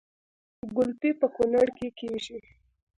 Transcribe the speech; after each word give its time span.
ګلپي 0.75 1.11
په 1.19 1.27
کونړ 1.35 1.67
کې 1.77 1.87
کیږي 1.99 2.39